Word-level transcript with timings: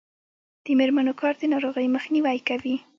د 0.65 0.67
میرمنو 0.79 1.13
کار 1.21 1.33
د 1.39 1.43
ناروغیو 1.53 1.93
مخنیوی 1.97 2.37
کوي. 2.47 2.75